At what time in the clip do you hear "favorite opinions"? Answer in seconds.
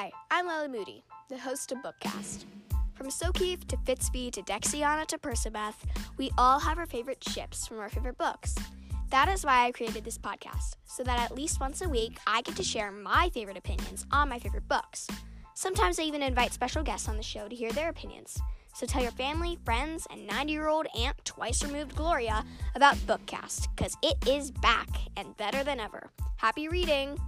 13.30-14.06